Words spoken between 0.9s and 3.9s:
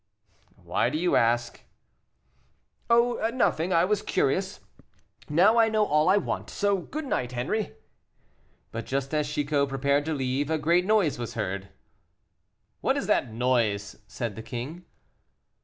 you ask?" "Oh, nothing I